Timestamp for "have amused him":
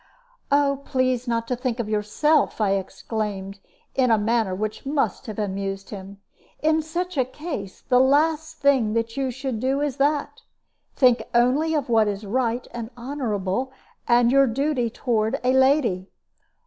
5.27-6.19